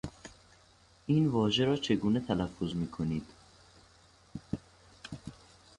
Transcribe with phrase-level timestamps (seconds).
[1.05, 3.25] این واژه را چگونه تلفظ میکنید؟